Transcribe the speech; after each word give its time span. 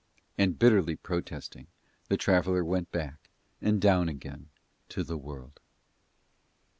And, 0.35 0.57
bitterly 0.57 0.95
protesting, 0.95 1.67
the 2.09 2.17
traveller 2.17 2.65
went 2.65 2.91
back 2.91 3.29
and 3.61 3.79
down 3.79 4.09
again 4.09 4.49
to 4.89 5.03
the 5.03 5.15
World. 5.15 5.59